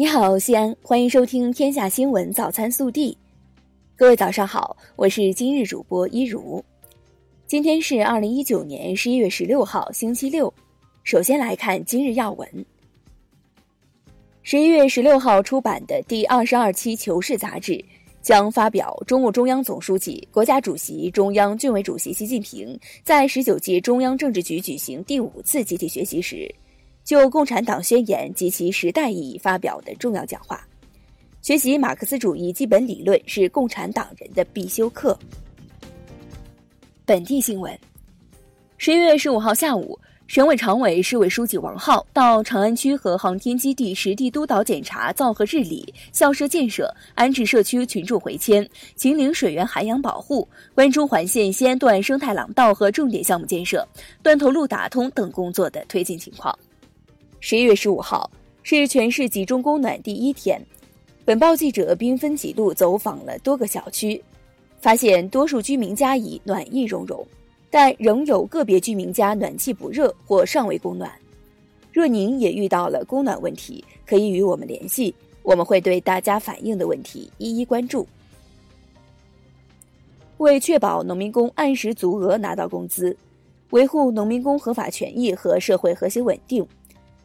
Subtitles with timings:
[0.00, 3.12] 你好，西安，欢迎收听《天下新闻早餐速递》。
[3.94, 6.64] 各位早上好，我是今日主播一如。
[7.46, 10.50] 今天是二零一九年十一月十六号，星期六。
[11.04, 12.48] 首先来看今日要闻。
[14.42, 17.84] 十一月十六号出版的第二十二期《求是》杂志
[18.22, 26.50] 将发表中共中央总书记、国家主席、中央军委主席习近平在十九届中央政治局举行第五次集体学习时。
[27.10, 30.64] 就《共产党宣言》及其时代意义发表的重要讲话，
[31.42, 35.18] 学习马克思主义基本理论是共产党人的必修课。
[37.04, 37.76] 本地新闻：
[38.78, 48.64] 十一月十五号下午，省委常委、市委书记王浩到长安区和航天基地实地督导检查造河治理、校舍建设、安置社区群众回迁、
[48.94, 53.84] 秦岭水源涵养保护、关中环线西安段生态廊道和重点项目建设、
[54.22, 56.56] 断头路打通等工作的推进情况。
[57.42, 58.30] 十一月十五号
[58.62, 60.60] 是全市集中供暖第一天，
[61.24, 64.22] 本报记者兵分几路走访了多个小区，
[64.78, 67.26] 发现多数居民家已暖意融融，
[67.70, 71.10] 但仍有个别居民家暖气不热或尚未供暖。
[71.90, 78.06] 若您也遇到了供暖问题，可以与我们联系，我们会对大家反映的问题一一关注。
[80.36, 83.16] 为确保农民工按时足额拿到工资，
[83.70, 86.64] 维护农民工合法权益和社会和谐稳定。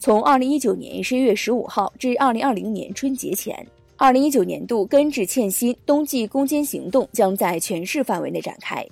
[0.00, 3.54] 从二零一九年十一月十五号至二零二零年春节前，
[3.98, 8.82] 二零一九年度根治欠薪冬季攻坚行动将在全市范围内展开，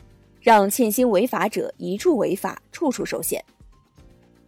[0.43, 3.43] 让欠薪违法者一处违法，处处受限。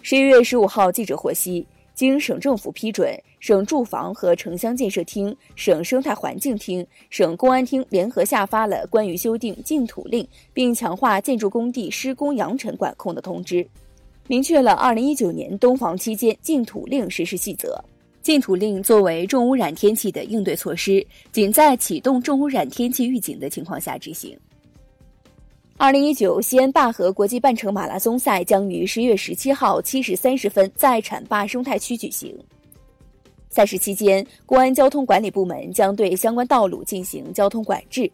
[0.02, 13.66] 十一月十五号，记者获悉，经省政府批准，省住房和城乡建设厅、省生态环境厅、省公安厅联合下发了关于修订禁土令并强化建筑工地施工扬尘管控的通知。
[14.30, 17.76] 明确了二零一九年冬防期间禁土令实施细则。
[18.22, 24.38] 禁土令作为重污染天气的应对措施，仅在启动重污染天气预警的情况下执行。
[25.76, 32.32] 二零一九西安灞河国际半程马拉松赛将于十月十七号七时三十分在浐灞生态区举行。
[33.48, 38.08] 赛事期间，公安交通管理部门将对相关道路进行交通管制。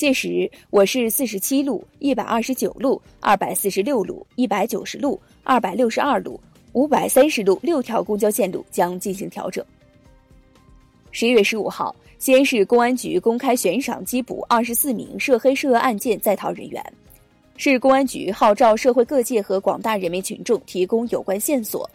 [0.00, 5.20] 届时，我市四十七路、一百二十九路、二百四十六路、一百九十路。
[5.42, 6.40] 二百六十二路、
[6.72, 9.62] 五百三十路六条公交线路将进行调整。
[11.10, 16.82] 十一月十五号，西安市公安局公开悬赏缉捕二十四名涉黑涉恶案件在逃人员。
[17.58, 21.88] 市公安局号召社会各界和广大人民群众提供有关线索，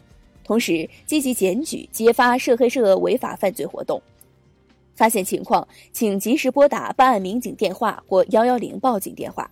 [0.43, 3.99] 同时积极检举揭发涉黑涉恶违法犯罪活动。
[4.95, 9.49] 发现情况，请及时拨打办案民警电话或幺幺零报警电话。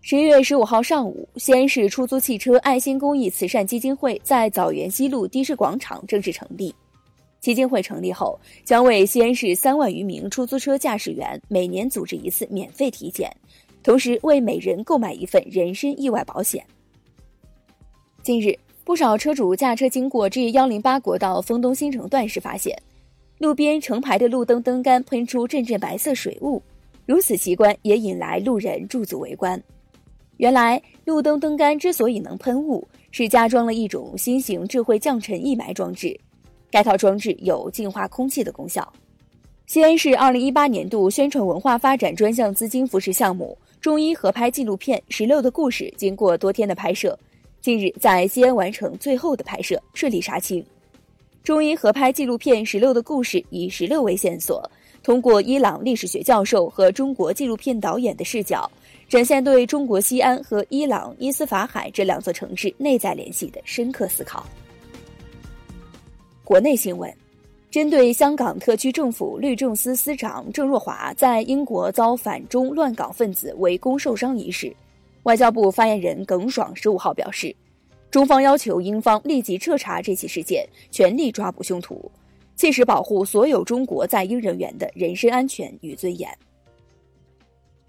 [0.00, 6.74] 十一月十五号上午，西安市出租汽车爱心公益慈善基金会在枣园西路的士广场正式成立。
[7.40, 13.34] 基金会成立后，将为西安市三万余名出租车驾驶员每年组织一次免费体检，
[13.82, 16.62] 同时为每人购买一份人身意外保险。
[18.22, 22.74] 近日，不少车主驾车经过 G 幺零八国道丰东新城段时，发现
[23.38, 26.62] 路边成排的路灯灯杆喷出阵阵白色水雾，
[27.04, 29.60] 如此奇观也引来路人驻足围观。
[30.36, 36.18] 原来路灯灯杆之所以能喷雾，是加装了一种新型智慧降尘溢霾装置。
[36.70, 38.92] 该套装置有净化空气的功效。
[39.66, 47.18] 西安市二零一八年度宣传文化发展专项资金扶持项目中医合拍纪录片《石榴的故事》，经过多天的拍摄，
[47.60, 50.64] 近日在西安完成最后的拍摄，顺利杀青。
[51.44, 54.66] 中英合拍纪录片《石榴的故事》以石榴为线索，
[55.02, 58.68] 通过伊朗历史学教授和中国纪录片导演的视角。
[59.10, 64.46] 展现对中国西安和伊朗伊斯法罕这两座城市内在联系的深刻思考。
[66.44, 67.14] 国内新闻：
[67.70, 74.74] 针对香港特区政府律政司司长郑若骅在英国遭反中乱港分子围攻受伤一事，
[75.24, 77.54] 外交部发言人耿爽十五号表示，
[78.14, 82.08] 中方要求英方立即彻查这起事件，全力抓捕凶徒，
[82.54, 86.30] 切实保护所有中国在英人员的人身安全与尊严。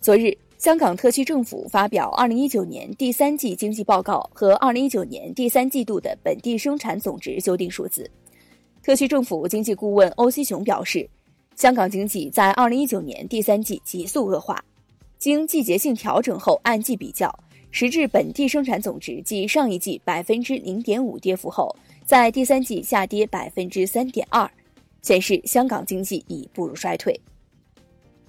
[0.01, 0.35] 昨日。
[0.57, 8.09] 香港特区政府发表二零一九年第三季经济报告和二零一九年第三季度的本地生产总值修订数字。
[8.81, 11.07] 特区政府经济顾问欧锡雄表示，
[11.55, 14.63] 香港经济在二零一九年第三季急速恶化，
[15.19, 17.31] 经季节性调整后按季比较，
[17.77, 21.75] 实质本地生产总值继上一季百分之零点五跌幅后，
[22.05, 24.49] 在第三季下跌百分之三点二，
[25.01, 27.19] 显示香港经济已步入衰退。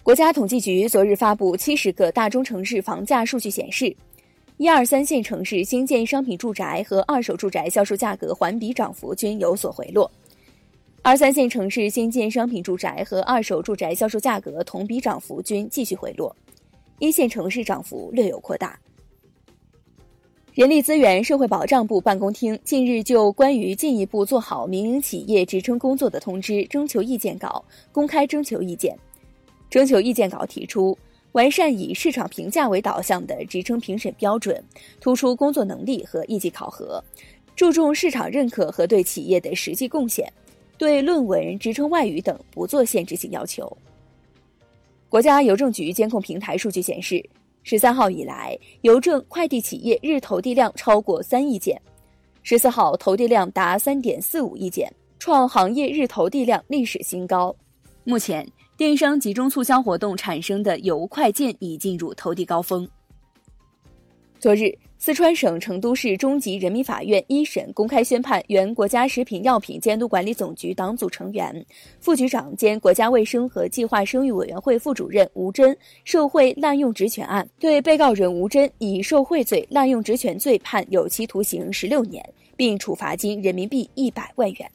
[0.02, 3.96] 国家统计局昨日发布七十个大中城市房价数据显示，
[4.56, 10.10] 一二三线城市新建商品住宅和二手住宅销售价格环比涨幅均有所回落。
[11.02, 16.34] 二三线城市新建商品住宅和二手住宅销售价格同比涨幅均继续回落，
[16.98, 18.76] 一线城市涨幅略有扩大。
[20.56, 27.62] 人力资源社会保障部办公厅近日就关于进一步做好民营企业职称工作的通知征求意见稿
[27.92, 28.96] 公开征求意见。
[29.68, 30.96] 征求意见稿提出，
[31.32, 34.64] 完善以市场评价为导向的职称评审标准，
[34.98, 37.04] 突出工作能力和业绩考核，
[37.54, 40.26] 注重市场认可和对企业的实际贡献，
[40.78, 43.70] 对论文、职称外语等不做限制性要求。
[45.10, 47.22] 国家邮政局监控平台数据显示。
[47.68, 51.82] 十三号以来，邮政快递企业日投递量超过三亿件，
[52.44, 57.52] 十四号投递量达三点四五亿件，创行业日投递量历史新高。
[58.04, 58.46] 目前，
[58.76, 62.88] 电商集中促销活动产生的邮快件已进入投递高峰。
[64.46, 64.72] 昨日。
[64.96, 71.66] 四川省成都市中级人民法院一审公开宣判原国家食品药品监督管理总局党组成员、
[71.98, 84.70] 副局长兼国家卫生和计划生育委员会副主任吴珍受贿滥用职权案，对被告人吴珍以受贿罪、滥用职权罪判有期徒刑十六年，并处罚金人民币一百万元。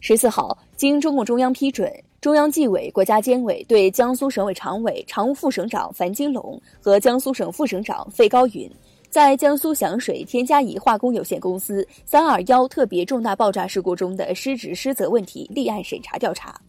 [0.00, 1.90] 十四号，经中共中央批准，
[2.20, 8.70] 中央纪委国家监委对江苏省委常委、常务副省长樊金龙和江苏省副省长费高云。
[9.10, 16.60] 在江苏响水添加乙化工有限公司“三二幺”特别重大爆炸事故中的失职失责问题立案审查调查。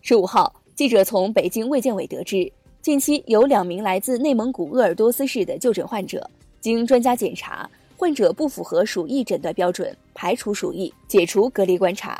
[0.00, 2.50] 十五号，记者从北京卫健委得知，
[2.80, 6.28] 近期有两名来自内蒙古鄂尔多斯市的就诊患者，
[6.62, 12.18] 经专家检查，患者不符合鼠疫诊断标准，排除鼠疫，解除隔离观察。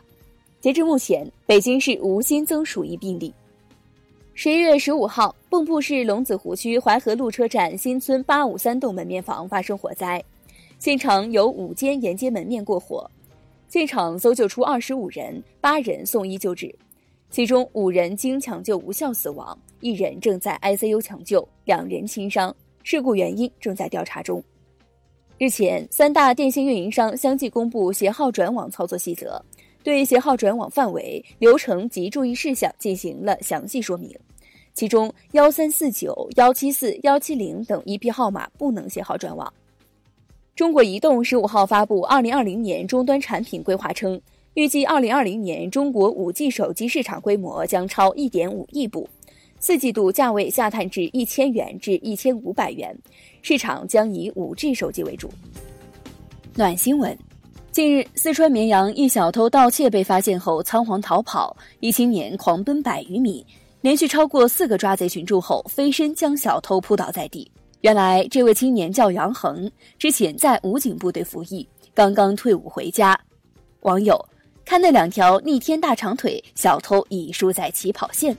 [0.61, 3.32] 截至目前，北京市无新增鼠疫病例。
[4.35, 10.23] 十一月十五号，蚌埠市龙子湖区淮河路车站新村八五三栋门面房发生火灾，
[10.79, 13.11] 现场有五间沿街门面过火，
[13.67, 16.76] 现场搜救出二十五人，八人送医救治，
[17.31, 24.44] 其中五人经抢救无效死亡，一人正在 ICU 抢救，两人轻伤，事故原因正在调查中。
[25.38, 29.43] 日前，三大电信运营商相继公布携号转网操作细则。
[29.82, 34.14] 对携号转网范围、流程及注意事项进行了详细说明，
[34.76, 39.50] 其中幺三四九、幺七四、幺七零等一批号码不能携号转网。
[40.55, 44.20] 中国移动十五号发布二零二零年终端产品规划称，
[44.52, 49.08] 预计二零二零年中国五 G 手机市场规模将超一点五亿部，
[49.58, 52.94] 四季度价位下探至一千元至一千五百元，
[53.40, 55.31] 市场将以五 G 手机为主。
[56.55, 57.17] 暖新闻。
[57.72, 63.44] 近日，四川绵阳一小偷盗窃被发现后仓皇逃跑，一青年狂奔百余米，
[63.86, 67.48] 连续超过四个抓贼群众后飞身将小偷扑倒在地。
[67.82, 73.16] 原来，这位青年叫杨恒，之前在武警部队服役，刚刚退伍回家。
[73.82, 74.20] 网友
[74.64, 78.36] 看那两条逆天大长腿，小偷已输在起跑线。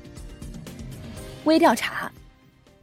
[1.46, 2.12] 微调查：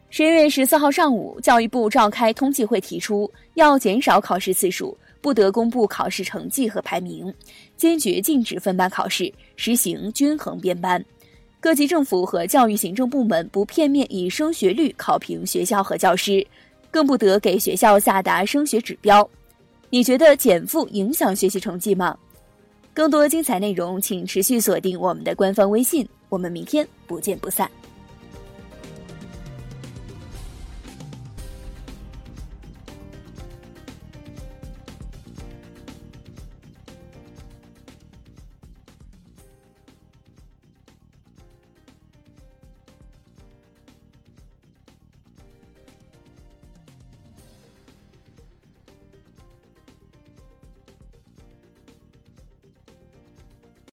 [0.08, 4.96] 十一月十四号上午，教育部召开通气会，提出要减少考试次数。
[5.20, 7.32] 不得公布考试成绩和排名，
[7.78, 11.02] 坚决禁止分班考试，实行均衡编班。
[11.64, 16.46] 各级政府和教育行政部门不片面以升学率考评学校和教师，
[16.90, 19.26] 更不得给学校下达升学指标。
[19.88, 22.14] 你觉得减负影响学习成绩吗？
[22.92, 26.06] 更多精彩内容，请持续锁定我们的官方微信。
[26.28, 27.66] 我们明天不见不散。